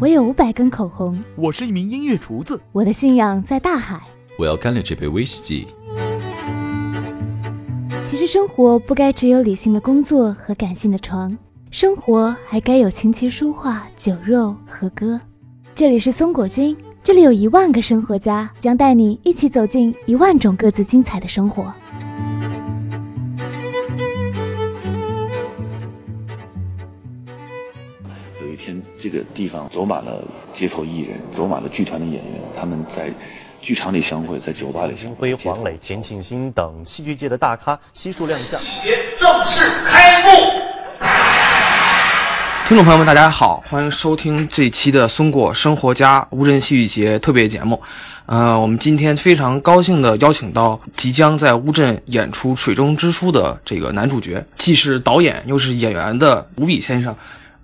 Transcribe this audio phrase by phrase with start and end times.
[0.00, 1.18] 我有五百根口红。
[1.34, 2.60] 我是一名音乐厨子。
[2.70, 4.00] 我的信仰在大海。
[4.38, 5.66] 我要干了这杯威士忌。
[8.04, 11.36] 其实生活不该只有理性的工作和感性的床，
[11.72, 15.18] 生活还该有琴棋书画、酒肉和歌。
[15.74, 21.74] 这里是松果君，这里有一万个生活家，将带你一起走进一万种各自精彩的生活。
[29.10, 30.22] 这个地方走满了
[30.52, 33.10] 街头艺人，走满了剧团的演员，他们在
[33.58, 35.34] 剧场里相会，在酒吧里相会。
[35.34, 38.60] 辉、黄磊、田沁鑫等戏剧界的大咖悉数亮相。
[38.60, 40.28] 戏节正式开幕。
[42.66, 47.80] 听众朋友们，大家好，欢迎收听这期的《松果生活家》乌镇戏剧节特别节目。
[48.26, 57.16] 呃，我们今天非常高兴的邀请到即将在乌镇演出《水中之书》的这个男主角，既是导演又是演员的吴比先生。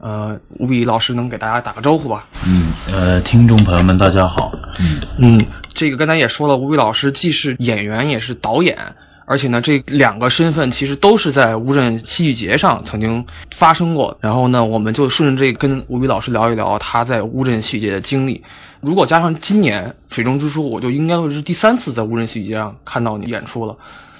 [0.05, 2.27] 呃，吴比老师能给大家打个招呼吧？
[2.47, 4.53] 嗯，呃，听众朋友们，大家好。
[4.79, 8.77] 嗯嗯，这个刚才也说了，吴比老师既是演员也是导演，
[9.25, 14.15] 而且呢，这两个身份其实都是在乌镇戏剧节上曾经发生过。
[14.21, 18.45] 然后呢，我们就顺着这跟吴比老师聊一聊他在乌镇戏剧节的经历。
[18.83, 23.75] 如果加上今年《水中之书》，我就应该会是第三次在乌镇戏剧节上看到你演出了。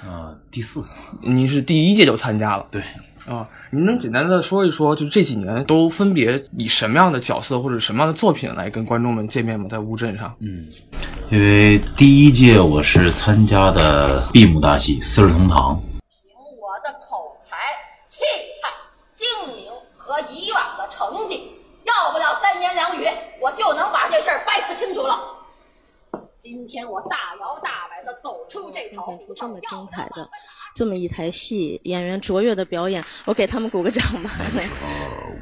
[0.07, 0.89] 啊，第四次。
[1.21, 2.65] 您是第一届就参加了？
[2.71, 2.81] 对。
[3.27, 9.67] 啊，您能简单的说一说，就是这几年都分别以什么样的角色或者什么样的作品来跟观众们见面吗？
[9.71, 10.67] 在乌镇上，嗯，
[11.31, 17.57] 因为第一届我是参加的闭幕大戏《四世同堂》，凭我的口才、
[18.07, 18.21] 气
[18.63, 18.69] 派、
[19.15, 21.51] 精明和以往的成绩，
[21.85, 23.09] 要不了三言两语，
[23.41, 25.19] 我就能把这事儿掰扯清楚了。
[26.45, 30.29] 今天我大摇大摆的走出这条，出这么精彩的。
[30.75, 34.31] 这么一台戏，演员卓越的表演，我给他们鼓个掌吧。
[34.39, 34.63] 呃，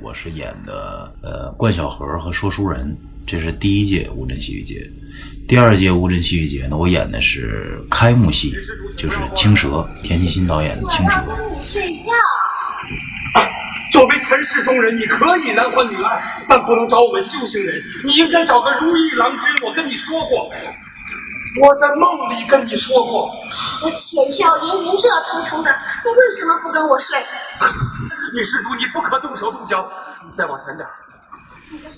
[0.00, 4.88] 我是演的呃冠晓荷和说书人，这是第一届乌镇戏剧节。
[5.48, 8.52] 第二届乌镇戏剧节呢，我演的是开幕戏，
[8.96, 9.68] 就是《青蛇》，
[10.04, 11.16] 田沁鑫导演的《青蛇》。
[11.50, 12.12] 你睡觉。
[13.92, 17.82] 作为尘世中人，你可以男欢女爱，但不能找我们修行人。
[18.04, 19.40] 你应该找个如意郎君。
[19.66, 20.50] 我跟你说过。
[21.60, 23.28] 我在梦里跟你说过，
[23.82, 25.70] 我浅笑盈盈、热腾腾的，
[26.04, 27.18] 你为什么不跟我睡？
[28.34, 29.86] 女施主，你不可动手动脚，
[30.24, 30.88] 你再往前点。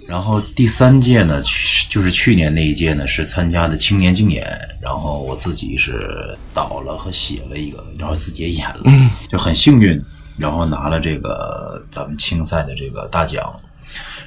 [0.09, 1.41] 然后第三届呢，
[1.89, 4.45] 就是去年那一届呢，是参加的青年竞演，
[4.81, 8.83] 然后我自己是导了和写了一个，然后自己也演了，
[9.31, 10.03] 就很幸运，
[10.37, 13.53] 然后拿了这个咱们青赛的这个大奖。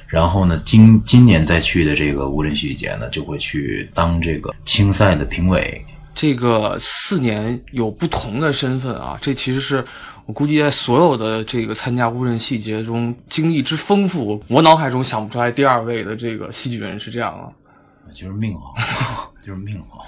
[0.08, 5.84] 然后呢，今今年再去的这个乌镇戏剧节呢，就会去当这个青赛的评委。
[6.14, 9.84] 这个四年有不同的身份啊，这其实是
[10.26, 17.52] 我估计在所有的这个参加乌镇戏剧节中经历之丰富，我脑海中想不出来第二位的这个戏剧人是这样了。
[18.14, 18.74] 就是命好，
[19.44, 20.06] 就是命好。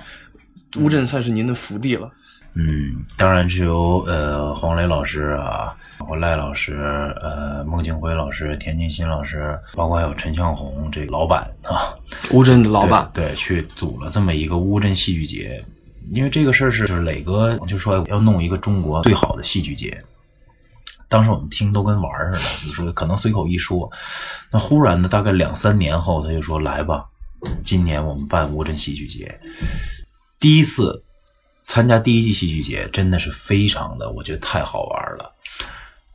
[0.79, 2.11] 乌镇算是您的福地了。
[2.55, 11.95] 嗯，当然是由呃黄磊老师啊，包括赖老师，呃孟京辉老师、田沁鑫老师，包括还有陈向红这个老板啊，
[12.33, 15.65] 乌镇的老板， 对，去组了这么一个乌镇戏剧节。
[16.11, 20.03] 因为这个事儿是就是磊哥就说要弄一个中国最好的戏剧节，
[21.09, 23.89] 当时我们听都跟玩儿似的，就说可能随口一说，
[24.51, 27.05] 那忽然呢，大概两三年后他就说来吧，
[27.63, 29.41] 今年我们办乌镇戏剧节，
[30.41, 31.01] 第一次。
[31.71, 35.33] 参加第一季戏剧节真的是非常的，我觉得太好玩了。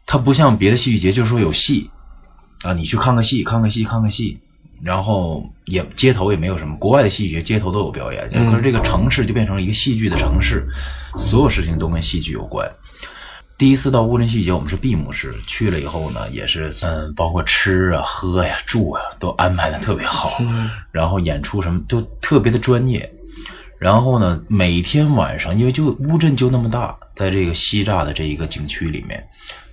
[0.06, 1.90] 它不像别的戏剧节，就是说有戏
[2.64, 4.38] 啊，你去看个戏，看个戏，看个戏，
[4.84, 6.76] 然后也街头也没有什么。
[6.76, 10.68] 国外的戏剧节街头都有表演，可是这个城市就变成了一个戏剧的城市，
[11.18, 12.70] 所有事情都跟戏剧有关。
[13.58, 20.38] 第一次到乌镇戏剧节，我们是闭幕式，去了以后呢，也是嗯，包括吃啊、喝呀、住啊，都安排的特别好，
[20.92, 23.10] 然后演出什么都特别的专业。
[23.86, 29.24] 然后呢，每天晚上，因为就乌镇就那么大，在这个西栅的这一个景区里面，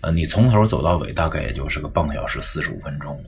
[0.02, 3.18] 呃，你从头走到尾，大概也就是个半个小时四十五分钟，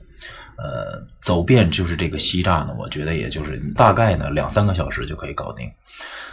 [0.57, 5.67] 呃，走遍就是这个西栅呢，我觉得也就是大概呢两三个小时就可以搞定。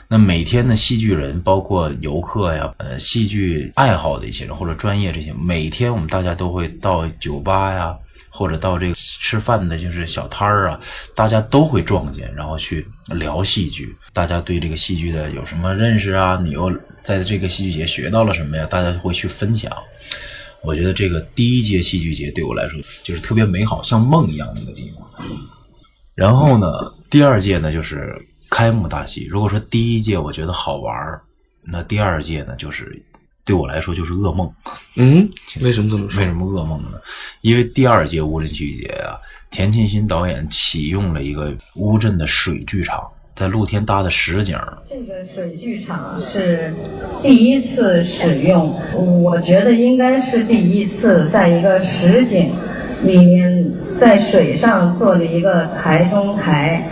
[0.06, 7.96] 那每天的戏剧人，包括游客呀，呃，戏剧爱好的一些人或者专业这些，每天我们大家都会到酒吧呀。
[8.32, 10.81] 或者到这个吃饭的，就是小摊儿啊，
[11.14, 13.94] 大家都会撞见，然后去聊戏剧。
[14.14, 16.40] 大家对这个戏剧的有什么认识啊？
[16.43, 18.64] 你又在这个戏剧节学到了什么呀？
[18.67, 19.70] 大家会去分享。
[20.62, 25.06] 我觉得这个第一届戏剧节对我来说就是特别美好，像梦一样的一个地方。
[26.14, 26.67] 然后呢，
[27.11, 28.17] 第二届呢就是
[28.49, 29.26] 开幕大戏。
[29.26, 31.20] 如果说第一届我觉得好玩儿，
[31.64, 33.00] 那第二届呢就是。
[33.44, 34.50] 对我来说就是噩梦。
[34.96, 35.28] 嗯，
[35.62, 36.20] 为什么这么说？
[36.20, 36.92] 为什么噩梦呢？
[37.40, 39.18] 因为第二届乌镇戏剧节啊，
[39.50, 43.02] 田沁鑫导演启用了一个乌镇的水剧场，
[43.34, 44.58] 在露天搭的实景。
[44.88, 46.72] 这个水剧场是
[47.22, 52.52] 第一次使用，我觉得应该是第一次在一个实景
[53.02, 56.88] 里面在水上做了一个台中台。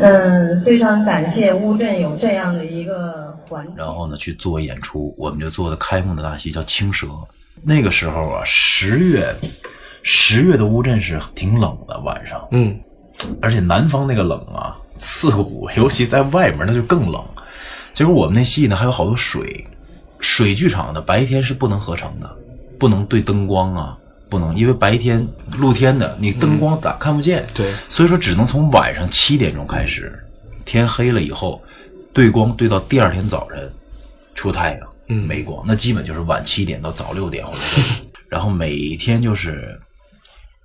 [0.00, 3.74] 嗯，非常感谢乌镇有这样的一个环境。
[3.76, 7.06] 然后呢，去做演出，我们就做的开幕的大戏叫《青蛇》。
[7.62, 9.32] 那个时候啊，十月，
[10.02, 12.46] 十月的乌镇是挺冷的，晚上。
[12.50, 12.78] 嗯，
[13.40, 17.22] 而且南方那个冷啊，刺骨，尤其在外面那就更冷。
[17.94, 19.64] 结果我们那戏呢还有好多水，
[20.18, 22.28] 水剧场的白天是不能合成的，
[22.78, 23.96] 不能对灯光啊。
[24.32, 30.18] 不能，因为白天露天的，你灯光打看不见，对，所以说只能从晚上七点钟开始，
[30.64, 31.62] 天黑了以后，
[32.14, 33.70] 对光对到第二天早晨
[34.34, 37.60] 出太阳，嗯，没光，那基本就是晚七点到早六点或者，
[38.30, 39.78] 然后每天就是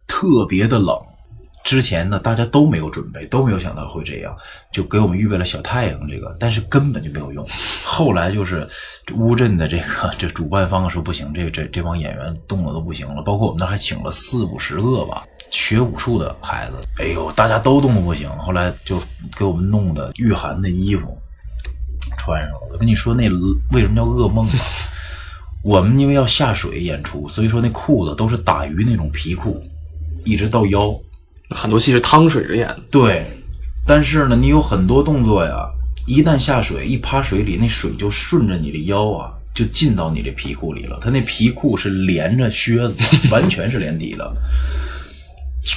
[0.07, 0.97] 特别的冷。
[1.67, 4.33] 之前呢，大家都没有准备，都没有想到会这样，
[4.71, 7.45] 就给我们预备了小太阳这个，但是根本就没有用。
[7.83, 8.65] 后来就是
[9.15, 18.29] 乌镇的这个这主办方说不行，这这 这帮演员冻的都不行了，包括我们那还请了四五十个吧学武术的孩子，哎呦，大家都冻得不行。
[18.37, 18.97] 后来就
[19.37, 21.17] 给我们弄的御寒的衣服
[22.17, 22.69] 穿上了。
[22.71, 23.23] 我跟你说，那
[23.73, 24.55] 为什么叫噩梦啊？
[25.63, 29.61] 我们因为要下水演出，所以说那裤子都是打鱼那种皮裤，
[30.23, 30.97] 一直到腰。
[31.49, 33.25] 很多戏是趟水着演，对，
[33.85, 35.69] 但是呢，你有很多动作呀，
[36.05, 40.99] 一旦下水一趴水里，那水就顺着你的腰啊，就进到你的皮裤里了。
[41.01, 42.99] 他那皮裤是连着靴子，
[43.31, 44.29] 完全是连体的，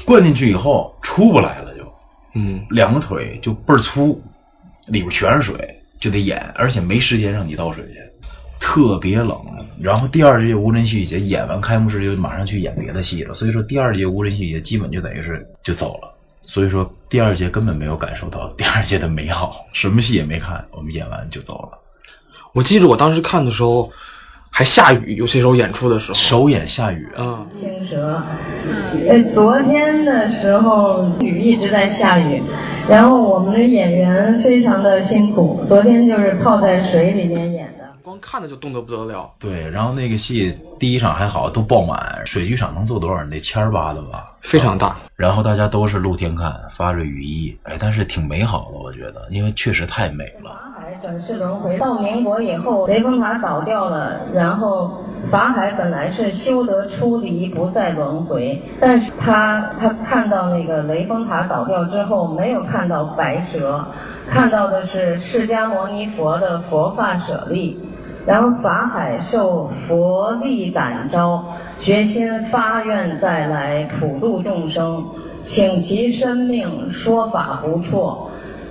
[0.05, 1.93] 灌进去以后出不来了，就，
[2.35, 4.21] 嗯，两个腿就倍儿粗，
[4.89, 8.01] 里边全是水，就得演，而且没时间让你倒水去。
[8.73, 9.37] 特别冷，
[9.83, 16.09] 然后第二届乌镇戏剧节演完开幕式就马上去演别的戏了，所以说第二届乌镇戏剧节基本就等于是就走了，
[16.45, 21.79] 所以说第二届根本没有感受到第二届的美好，什么戏也没看，我们演完就走了。
[22.53, 23.91] 我记着我当时看的时候
[24.53, 27.45] 还下雨，有些时候演出的时候首演下雨啊。
[27.53, 28.23] 青蛇，
[29.09, 32.41] 呃，昨天的时候雨一直在下雨，
[32.89, 37.69] 然后我们的演员非常的辛苦，昨天就是泡在水里面演。
[38.21, 39.31] 光看着就动得不得了。
[39.39, 42.21] 对，然后那个戏第一场还好，都爆满。
[42.25, 43.31] 水剧场能坐多少人？
[43.31, 44.97] 得千儿八的吧，非常大。
[45.17, 50.51] 然后大家都是露天看，发着雨衣，哎，但是挺美好的，我觉得，因为确实太美了。
[50.51, 63.85] 法海转世轮回，到民国以后，雷峰塔倒掉了，然后法海本来是修得出离，不再轮回，但是他他看到那个雷峰塔倒掉之后，没有看到白蛇，
[64.29, 67.79] 看到的是释迦牟尼佛的佛发舍利。
[68.27, 71.45] 然后法海受佛力感召，
[71.79, 75.05] 决心发愿再来普度众生，
[75.45, 78.29] 请其生命说法不辍，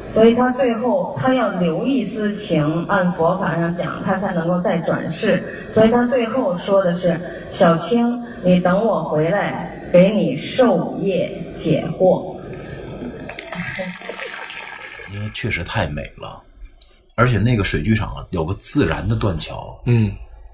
[0.08, 5.44] 所以他最后他要留一丝情，按佛法上讲，他才能够再转世。
[5.68, 7.20] 所以他最后说的是
[7.50, 12.34] ：“小青，你等我回来，给你授业解惑。”
[15.12, 16.40] 因为确实太美了。
[17.20, 20.10] 而且那个水剧场有个自然的断桥，嗯，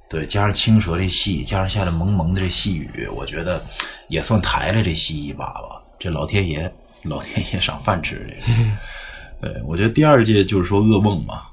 [0.09, 3.63] 对，加上青蛇这戏，加上下来蒙蒙的这细雨，我觉得
[4.09, 5.79] 也算抬了这戏一把吧。
[5.99, 6.73] 这老天爷，
[7.03, 8.33] 老天爷赏饭吃这
[9.47, 11.43] 对，我觉得第二届就是说噩梦嘛。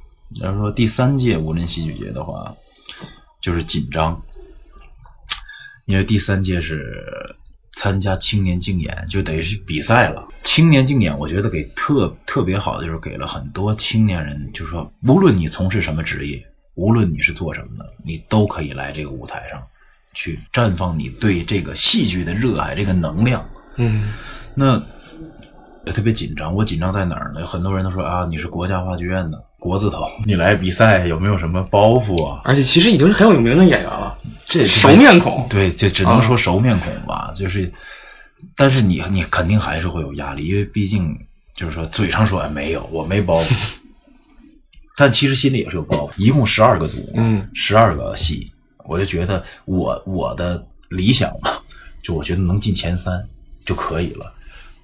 [0.41, 2.51] 要说第三届乌镇戏剧节的话，
[3.43, 4.19] 就是紧张，
[5.85, 7.37] 因为第三届是
[7.75, 10.27] 参加青年竞演，就等于是比赛了。
[10.43, 19.63] 青年竞演，我觉得给特特别好的就是给了很多青年人，就是说，无论你从事什么职业，无论你是做什么的，你都可以来这个舞台上，
[20.13, 23.49] 去绽放你对这个戏剧的热爱，这个能量。
[23.77, 24.13] 嗯，
[24.55, 24.79] 那
[25.93, 26.55] 特别紧张。
[26.55, 27.41] 我紧张在哪儿呢？
[27.41, 32.43] 有很多人都说啊，你是国家话剧院的国字头，你来比赛有没有什么包袱啊？
[32.45, 34.19] 而且其实已经是很有名的演员了，
[34.53, 35.47] 这熟面孔。
[35.49, 37.73] 对，就只能说熟面孔吧，就是。
[38.57, 41.17] 但是你你肯定还是会有压力，因为毕竟
[41.55, 43.55] 就是说嘴上说哎没有我没包袱，
[44.97, 46.11] 但其实心里也是有包袱。
[46.17, 48.51] 一共十二个组，嗯，十二个戏，
[48.85, 51.53] 我就觉得我我的理想嘛，
[52.03, 53.23] 就我觉得能进前三
[53.65, 54.33] 就可以了。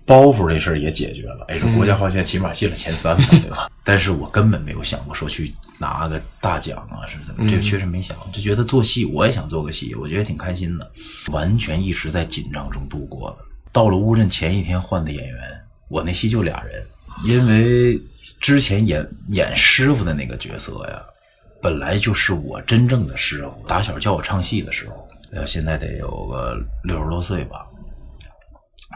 [0.06, 3.68] 包袱这事儿也解决了，哎，说国家话剧院起码进了前三嘛，对吧？
[3.84, 7.48] 但是我根本没有想过说去拿个大奖啊，是怎么？
[7.48, 10.90] 这个确实没想，就觉得做戏我也想做个戏，我觉得挺开心的，
[11.30, 13.38] 完全一直在紧张中度过的。
[13.72, 16.84] 到了乌镇前一天换的演员，我那戏就俩人，
[17.22, 18.00] 因为
[18.40, 21.00] 之前演演师傅的那个角色呀，
[21.62, 27.64] 本来就是我真正的师傅，打小教我唱戏的时候，呃，现在得有个六十多岁吧。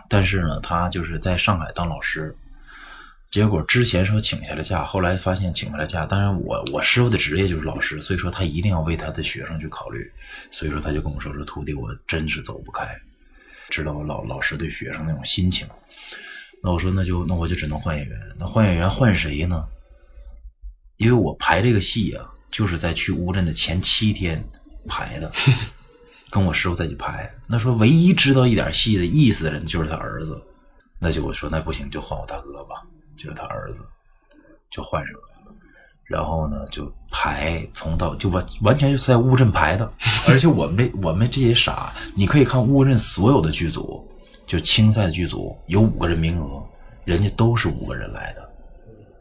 [0.08, 2.36] 但是呢，他就是在上海当老师。
[3.32, 6.04] 结果之前说请下了假，后来发现请不了假。
[6.04, 10.12] 当然我我师傅的职业就是老师，所以说他一定要为他的学生去考虑。
[10.50, 12.94] 所以说他就跟我说说徒弟，我真是走不开，
[13.70, 15.66] 知道老老师对学生那种心情。
[16.62, 18.20] 那我说那就那我就只能换演员。
[18.38, 19.64] 那换演员换谁呢？
[20.98, 22.20] 因为我排这个戏呀、
[22.50, 24.44] 就是在去乌镇的前七天
[24.86, 25.32] 排的，
[26.28, 27.34] 跟我师傅再去排。
[27.46, 30.38] 那说唯一知道一点戏的意思的人就是他儿子，
[30.98, 32.76] 那就我说那不行，就换我大哥吧，
[33.16, 33.82] 就是他儿子，
[34.70, 35.54] 就换上来了。
[36.04, 39.90] 然后呢，就排从到就完完全就是在乌镇排的，
[40.28, 44.06] 而且我们这我们这些傻，你可以看乌镇所有的剧组，
[44.46, 46.62] 就青赛的剧组有五个人名额，
[47.04, 48.48] 人家都是五个人来的。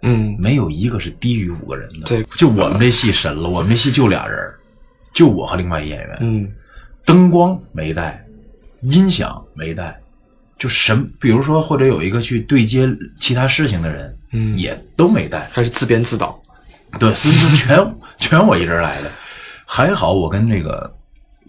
[0.02, 2.08] 嗯，没有一个是低于五个人的。
[2.08, 4.52] 对，就我们这戏神了，我们这戏就俩人，
[5.14, 6.18] 就我和另外一演员。
[6.22, 6.52] 嗯，
[7.06, 8.26] 灯光没带，
[8.82, 10.01] 音响没带，
[10.62, 12.88] 就什比如说或者有一个去对接
[13.20, 16.40] 其他事情的人，嗯，也都没带，他是自编自导。
[17.00, 19.10] 对，所以说全 全我一人来的，
[19.66, 20.94] 还好我跟那个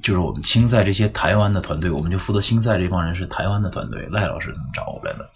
[0.02, 5.28] 就是我们青赛这些台湾的团队，我们就负责青赛这帮人是台湾的团队，赖老师他们找过来的。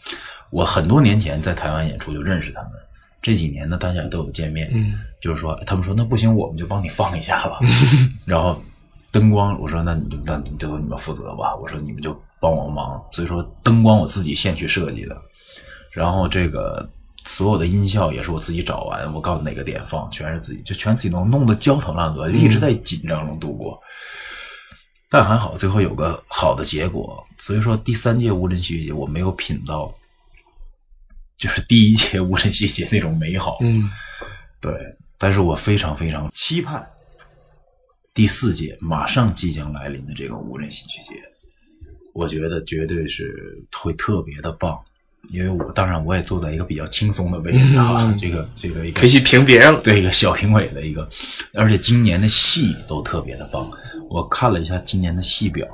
[0.48, 2.70] 我很多年前在台湾演出就认识他们，
[3.20, 7.58] 这几年呢大家都有见面，嗯，就是说他们说那不行，我们就帮你放一下吧。
[8.24, 8.64] 然后
[9.10, 13.04] 灯光，我说那你就那你就你们负责吧，我说你们就帮我忙。
[13.10, 15.20] 所以说灯光我自己现去设计的，
[15.90, 16.88] 然后这个
[17.24, 23.80] 所有的音效也是我自己找完，我告诉哪个点放，全是自己，就全自己弄，弄得焦头烂额，就一直在紧张中度过。
[25.08, 27.24] 但还好，最后有个好的结果。
[27.38, 29.92] 所以说，第三届无人戏剧节我没有品到，
[31.36, 33.58] 就是第一届无人戏剧节那种美好。
[33.60, 33.90] 嗯，
[34.60, 34.72] 对，
[35.18, 36.84] 但是我非常非常期盼
[38.14, 41.10] 第四届马上即将来临的这个无人戏剧节，
[42.16, 44.78] 我觉得绝对是会特别的棒。
[45.30, 51.08] 因为我当然我也坐在一个比较轻松的位置啊，嗯这个这个可以去评别人了对一个小评委的一个，
[51.52, 53.68] 而且今年的戏都特别的棒。
[54.08, 55.66] 我看了一下今年的戏表，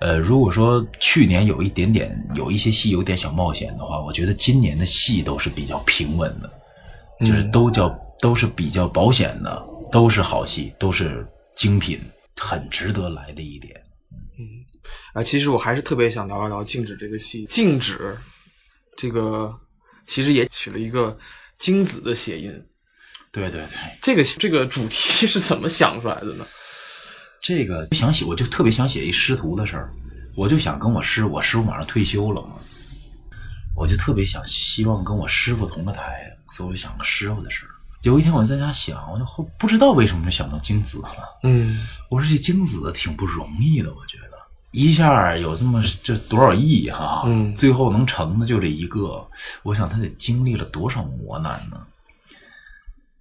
[0.00, 6.50] 呃，如果说去年有一点点有一些戏有点小冒险的话，我觉得今年的戏都是比较平稳的，
[7.24, 7.88] 就是都叫
[8.20, 11.24] 都是比较保险的，都是好戏，都是
[11.54, 12.00] 精品，
[12.36, 13.80] 很值得来的一点。
[15.12, 17.96] 啊，其实我还是特别想聊一聊《静止》这个戏，《静止》
[18.96, 19.54] 这个
[20.06, 21.16] 其实也取了一个
[21.58, 22.52] 精子的谐音。
[23.30, 26.46] 对对对，这个这个主题是怎么想出来的呢？
[27.42, 29.90] 这个想写，我就特别想写一师徒的事儿，
[30.36, 32.56] 我就想跟我师，我师傅马上退休了嘛，
[33.74, 37.70] 我就特别想希望跟我师傅同个台，所以我就想个师傅的事儿。
[38.02, 41.08] 有一天我在家想，我就后不知道为什么就想到精子了。
[41.42, 41.78] 嗯，
[42.10, 44.21] 我说这精子挺不容易的，我觉得
[44.72, 49.24] 一下有这么这多少亿哈，嗯最后能成的就这一个，
[49.62, 51.80] 我想他得经历了多少磨难呢？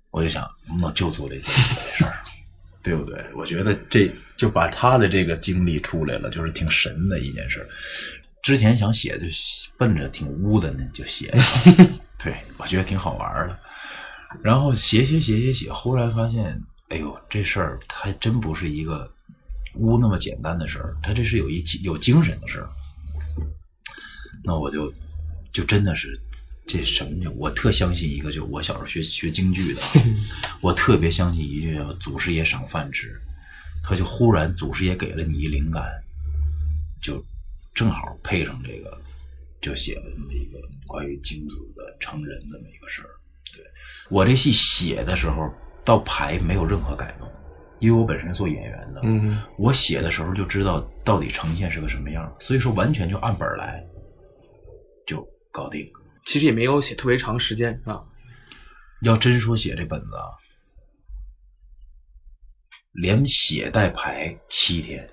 [0.09, 1.53] 我就想，那就做这件
[1.93, 2.13] 事儿。
[2.83, 3.23] 对不对？
[3.35, 7.69] 我觉得这就把他的这个经历出来了，就是挺神的一件事。
[8.41, 9.27] 之前想写就
[9.77, 11.43] 奔着挺污的呢，就写了。
[12.17, 13.55] 对，我觉得挺好玩的。
[14.41, 19.07] 然后写写写写写，忽然发现，哎呦，这事儿还真不是一个
[19.75, 22.69] 污那么简单的事儿，他这是有一有精神的事儿。
[24.43, 24.91] 那我就
[25.51, 26.19] 就真的是
[26.65, 27.29] 这什么呢？
[27.37, 29.81] 我特相信一个，就我小时候学学京剧的，
[30.61, 33.19] 我特别相信一句叫“祖师爷赏饭吃”，
[33.83, 35.83] 他就忽然祖师爷给了你一灵感，
[37.01, 37.23] 就
[37.73, 39.01] 正好配上这个，
[39.61, 43.09] 就写了这么一个关于精子的成人这么一个事儿。
[43.53, 43.63] 对
[44.09, 47.29] 我这戏写的时候到排没有任何改动，
[47.81, 53.83] 因为我本身做演员的，嗯，我写的时候就知道到底呈现是个什么样，所以说完全就按本来，
[55.05, 55.91] 就搞定。
[56.23, 57.99] 其实也没有写特别长时间啊。
[59.01, 60.29] 要真说写这本子啊，
[62.91, 65.09] 连写带排七天，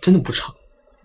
[0.00, 0.52] 真的不长。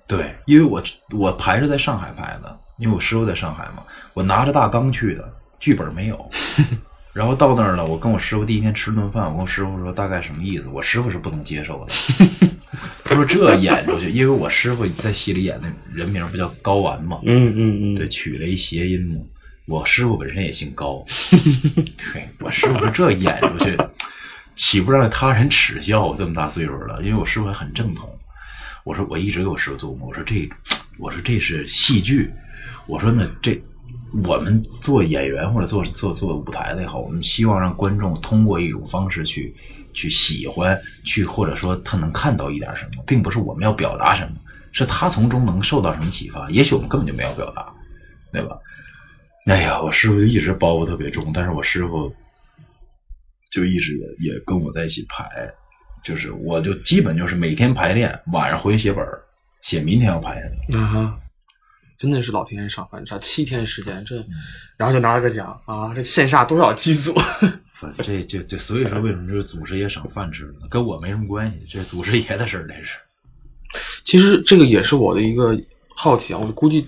[0.08, 0.82] 对，因为我
[1.12, 6.32] 我排是在上海排的，因为我师傅在上海嘛，我拿着大纲去的，剧本没有。
[7.14, 11.94] 然后到那儿了，我跟我师傅第一天吃顿饭，我跟我师傅说大概什么意思，我师傅是不能接受的。
[13.06, 19.22] 他说这演出去，因为我师傅在戏里演的人名不叫高完嘛，嗯嗯嗯，对，取了一谐音嘛。
[19.68, 21.06] 我师傅本身也姓高，
[22.14, 23.78] 对我师傅说这演出去，
[24.56, 26.06] 岂不让他人耻笑？
[26.06, 28.10] 我这么大岁数了，因为我师傅还很正统。
[28.84, 30.50] 我说我一直给我师傅做梦，我说这，
[30.98, 32.30] 我说这是戏剧，
[32.88, 33.62] 我说那这
[34.24, 39.56] 我们做演员或者做做做舞台的也好，我们希望让观众通过一种方式去
[39.94, 44.36] 去喜欢，去或者说他能看到一点什么，并不是我们要表达什么，
[44.72, 46.50] 是他从中能受到什么启发？
[46.50, 47.74] 也许我们根本就没有表达，
[48.32, 48.58] 对吧？
[49.48, 52.14] 哎呀，我师傅就一直包袱特别重，但是我师傅
[53.52, 55.28] 就一直也也跟我在一起排，
[56.04, 59.06] 就是我就基本就是每天排练，晚上回去写本，
[59.64, 60.80] 写明天要排下来。
[60.80, 61.20] 啊哈，
[61.98, 64.16] 真的是老天爷赏饭吃，七天时间这，
[64.78, 65.94] 然后就拿了个奖啊！
[65.94, 67.14] 这羡煞多少剧组？
[68.04, 70.68] 这就这，所以说为什么就是祖师爷赏饭吃呢？
[70.70, 72.98] 跟我没什么关系，这是祖师爷的事儿，这是。
[74.06, 75.60] 其实这个也是我的一个
[75.96, 76.86] 好奇啊，我估计。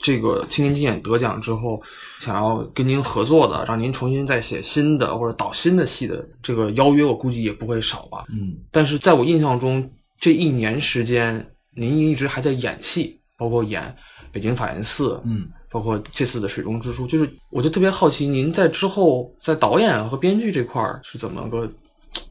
[0.00, 1.82] 这个青年金演得奖之后，
[2.20, 8.24] 想要跟您合作的，让您重新再写新的或者导新的戏的这个邀约，我估计也不会少吧。
[8.30, 9.90] 嗯，但是在我印象中，
[10.20, 13.82] 这一年时间，您一直还在演戏，包括演
[14.32, 21.70] 《北京法源寺》，嗯，包括这次的《水中之书》，就是我就特别好奇，您在之后在导演和编剧这块儿是怎么个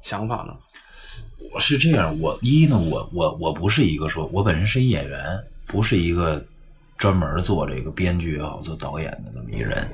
[0.01, 0.53] 想法呢？
[1.53, 5.19] 我是这样，我一呢，我我我不是一个说，我本身是一演员，
[5.65, 6.43] 不是一个。
[6.97, 9.87] 专门做这个编剧也好，做导演的这么一人，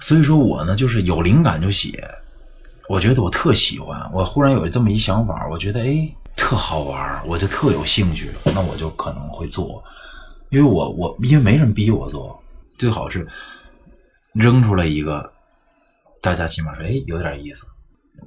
[0.00, 2.04] 所以说我呢，就是有灵感就写。
[2.88, 9.80] 我觉得我特喜欢，我忽然有这么一想法，我觉得哎，特好玩，我就特有兴趣，那我就可能会做。
[10.54, 12.40] 因为我我因为没人逼我做，
[12.78, 13.26] 最好是
[14.32, 15.28] 扔出来一个，
[16.22, 17.66] 大家起码说哎有点意思。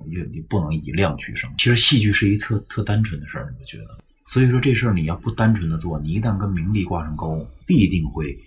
[0.05, 3.97] 你你不能以量取胜，其实戏剧是一特特单纯的事儿，你觉得？
[4.25, 8.37] 所以说这事儿你要不单纯的做，你一旦跟名利挂上钩，必定会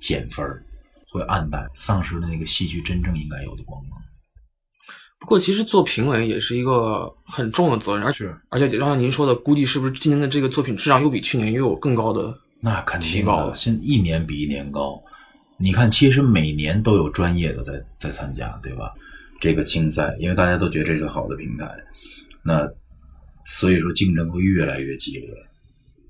[0.00, 0.64] 减分儿，
[1.10, 4.00] 会暗淡，丧失了那个戏剧真正应该有的光芒。
[5.18, 12.32] 不过，其实做评委也是一个很重的责任，而且而且，就像您说的，估计是不是今年的这个作品质量又比去年又有更高的
[12.64, 14.98] 那肯定高，现一年比一年高。
[15.58, 18.92] 你看，其实每年都有专业的在在参加，对吧？
[19.40, 21.70] 这个竞赛，因为大家都觉得这是好的平台，
[22.42, 22.66] 那。
[23.46, 25.28] 所以说竞争会越来越激烈，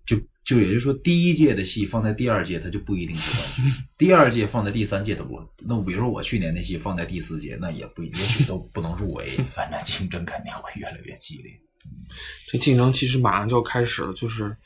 [0.07, 3.65] 就就也就是说，第一届的戏放在第二届，它就不一定是冠军；
[3.99, 5.45] 第二届放在第三届，的我。
[5.67, 9.27] 那比如说我去年那戏放在第四届，那也不也许都不能入围。
[9.53, 11.53] 反正竞争肯定会越来越激烈。
[12.47, 14.57] 这竞争其实马上就要开始了，就是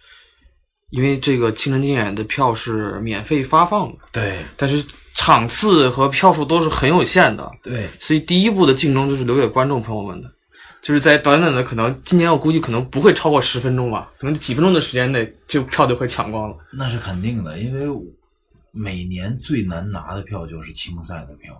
[0.90, 10.30] 因为这个青春竞演的票是免费发放的，对，但是场次和票数都是很有限的，对，所以第一步的竞争就是留给观众朋友们的。
[10.80, 16.56] 就是在短短的可能今年我估计可能不会超过十分钟吧，可能几分钟的时间内就票就会抢光了。
[16.72, 17.84] 那是肯定的，因为
[18.70, 21.52] 每年最难拿的票就是青赛的票，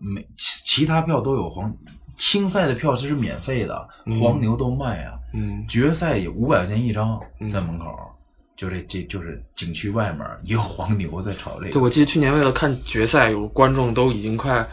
[0.00, 1.72] 每其其他票都有黄，
[2.18, 3.88] 青赛的票是免费的，
[4.20, 5.14] 黄牛都卖啊。
[5.32, 7.86] 嗯，决赛有五百块钱一张，在门口，
[8.62, 11.72] 就这这就是景区外面也有黄牛在炒这个。
[11.72, 14.64] 对，我记得去年为了看决赛，有观众都已经快。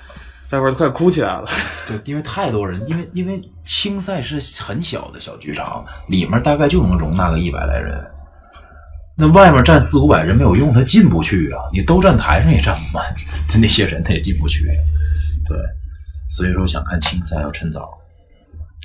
[0.47, 1.47] 在边都快哭起来了，
[1.87, 8.03] 对，因为太多人，因为因为青赛是很小的小剧场，里面大概就能容纳个一百来人，
[9.15, 11.61] 那外面站四五百人没有用，他进不去啊！
[11.71, 13.13] 你都站台上也站不满，
[13.47, 14.65] 他 那些人他也进不去。
[15.45, 15.55] 对，
[16.31, 17.95] 所以说想看青赛要趁早，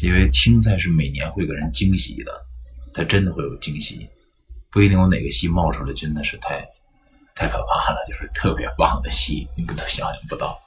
[0.03, 2.33] 因为青赛是每年会给人惊喜的，
[2.93, 4.07] 他真的会有惊喜，
[4.75, 6.67] 不一定有哪个戏冒出来真的是太
[7.33, 10.61] 太可怕了，就是特别棒的戏，你都想象不到。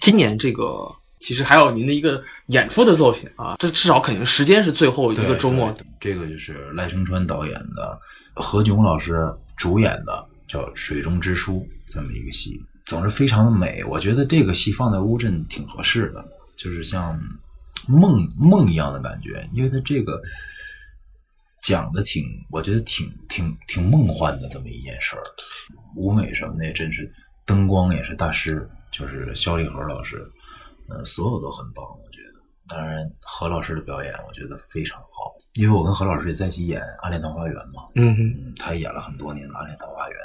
[0.00, 5.76] 今年这个其实还有您的一个演出的作品啊，这至少肯定时间是最后一个周末。
[6.00, 8.00] 这个就是赖声川导演的，
[8.34, 13.84] 何炅老师主演的，叫《水中之书》这么一个戏，总是非常的美。
[13.84, 16.24] 我觉得这个戏放在乌镇挺合适的，
[16.56, 17.20] 就是像
[17.86, 20.18] 梦梦一样的感觉，因为它这个
[21.68, 25.22] 讲的挺，我觉得挺挺挺梦幻的这么一件事儿。
[25.96, 27.12] 舞美什么的真是，
[27.44, 28.66] 灯光也是大师。
[28.90, 30.26] 就是肖立和老师，
[30.88, 32.40] 呃，所有都很棒，我觉得。
[32.66, 37.82] 当然，何老师的表演我觉得非常好，因为我跟何老师也在一起演《暗恋桃花源》嘛。
[37.96, 40.16] 嗯哼，他演了很多年的《暗恋桃花源》，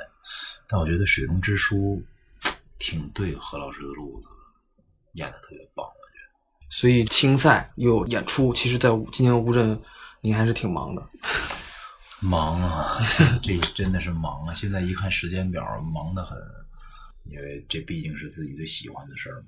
[0.70, 2.02] 但我觉得《水中之书》
[2.80, 4.28] 挺对何老师的路子，
[5.16, 6.70] 演的特别棒，我觉得。
[6.70, 9.78] 所以青赛又有演出，其实，在今年乌镇，
[10.24, 11.06] 您还是挺忙的。
[12.22, 13.02] 忙啊，
[13.42, 14.54] 这真的是忙啊！
[14.54, 16.38] 现在一看时间表，忙得很。
[17.26, 19.48] 因为这毕竟是自己最喜欢的事儿嘛，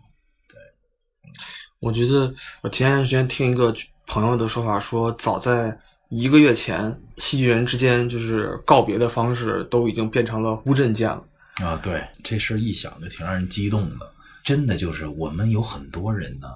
[0.49, 1.31] 对。
[1.79, 3.73] 我觉得我前段时间听一个
[4.05, 5.77] 朋友的说法，说早在
[6.09, 11.23] 一个月前，戏剧人之间就是告别的方式都已经变成了乌镇见了。
[11.63, 14.13] 啊，对，这事儿一想就挺让人激动的。
[14.43, 16.49] 真的就是我们有很多人呢，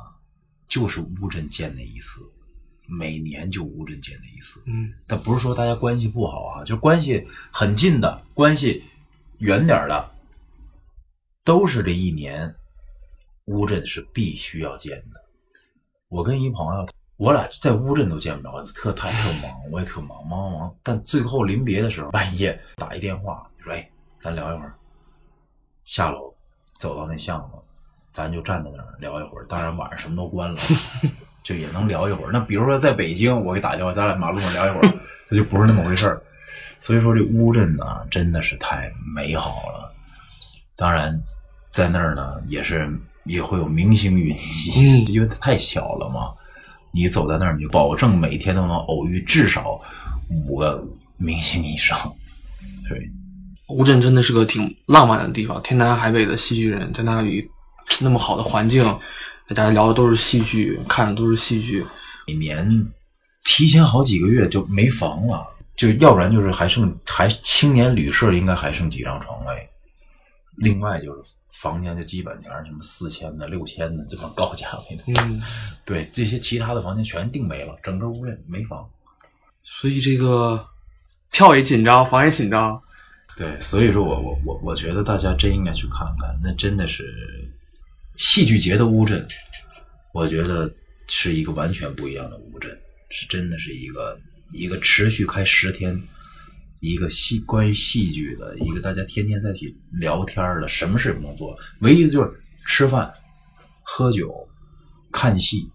[0.68, 2.20] 就是乌镇见那一次，
[2.90, 4.62] 每年就乌镇见了一次。
[4.66, 8.84] 嗯，但不是说大家关系不好啊，就关系很近的，关系
[9.38, 10.12] 远点的。
[11.44, 12.54] 都是这一年，
[13.46, 15.24] 乌镇是必须要见的。
[16.08, 20.76] 我跟一朋友，我俩在乌镇都见不着，特他也特忙，我也特忙，忙忙忙。
[20.84, 24.76] 但最后临别的时候，半夜打一电话，说：“哎，咱聊一会儿。”
[25.86, 26.32] 下楼
[26.78, 27.58] 走到那巷子，
[28.12, 29.46] 咱就站在那儿聊一会儿。
[29.48, 30.60] 当然晚上什么都关了，
[31.44, 32.32] 就也能聊一会儿。
[32.32, 34.94] 那比如说在北京，我给打电话，咱俩马路上聊一会儿，
[35.30, 36.22] 那就不是那么回事儿。
[36.82, 39.94] 所以说这乌镇呢，真的是太美好了。
[40.76, 41.20] 当然，
[41.72, 42.90] 在那儿呢，也是
[43.26, 46.34] 也会有明星云集，嗯因为它太小了嘛。
[46.92, 49.80] 你走在那儿，你就保证每天都能偶遇至少
[50.30, 50.84] 五个
[51.18, 52.12] 明星以上。
[52.88, 52.98] 对，
[53.68, 57.48] 乌镇真的是个挺浪漫的地方，天南海北的戏剧人在那里，
[58.02, 58.84] 那么好的环境，
[59.56, 61.84] 大家聊的都是戏剧，看的都是戏剧。
[62.28, 62.88] 每年
[63.44, 69.68] 提前好几个月就没房了，就要不然就是还剩还青年旅社应该还剩几张床位，
[70.58, 75.04] 另外就是房间就基本全是什么四千的、六千的这么高价位的。
[75.24, 75.42] 嗯，
[75.84, 78.88] 对，这些其他的房间全订没了，整个屋里没房。
[79.64, 80.64] 所以这个
[81.32, 82.80] 票也紧张，房也紧张。
[83.36, 87.04] 对，所以说我我我我觉得大家真应该去看看，那真的是
[88.20, 89.26] 戏剧节的乌镇，
[90.14, 90.70] 我觉得
[91.08, 92.78] 是一个完全不一样的乌镇，
[93.10, 94.20] 是真的是一个
[94.52, 95.98] 一个持续开十天，
[96.82, 102.30] 一个戏关于戏剧的一个大家天天在一起聊天的，什么事也不能做，唯一的就是
[102.68, 103.10] 吃饭、
[103.84, 104.46] 喝酒、
[105.14, 105.66] 看戏、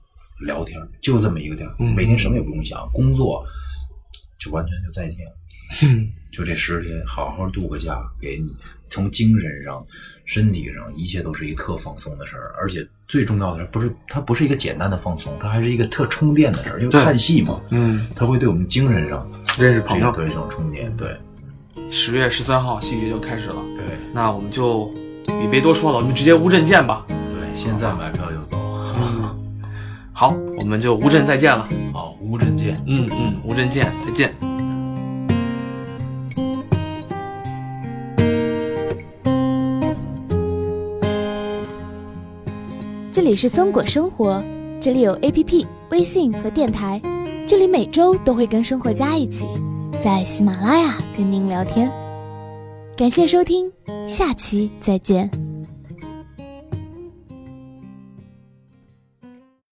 [0.45, 3.43] 聊天，就这么一个地儿，嗯每天什么也不用想，工作
[4.39, 5.19] 就完全就再见。
[5.83, 8.51] 嗯， 就这十天，好好度个假，给你
[8.91, 9.81] 从精神上、
[10.25, 12.53] 身体上，一切都是一个特放松的事儿。
[12.59, 16.81] 而且最重要的是，不是它不是一个简单的放松，它还是一个特充电的事儿。
[16.81, 19.25] 因为看戏嘛，嗯，它会对我们精神上
[19.61, 20.11] 认识朋友。
[20.11, 20.93] 对这种充电。
[20.97, 21.17] 对
[21.89, 24.93] 十月十三号戏剧就开始了，对那我们就
[25.29, 27.05] 也别多说了，我们直接乌镇见吧。
[27.07, 27.17] 对，
[27.55, 28.57] 现在买票就走。
[28.97, 29.63] 嗯，
[30.13, 31.69] 好，我们就乌镇再见了。
[31.93, 32.83] 好，乌镇见。
[32.89, 34.35] 嗯嗯，乌镇见，再见。
[43.15, 44.43] 这里是松果生活，
[44.81, 47.01] 这里有 APP、微信和电台，
[47.47, 49.47] 这里每周都会跟生活家一起
[50.03, 51.89] 在喜马拉雅跟您聊天。
[52.97, 53.71] 感谢收听，
[54.09, 55.31] 下期再见。